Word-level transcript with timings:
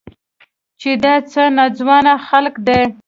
چې 0.81 0.91
دا 1.03 1.15
څه 1.31 1.43
ناځوانه 1.57 2.13
خلق 2.27 2.55
دي. 2.67 2.81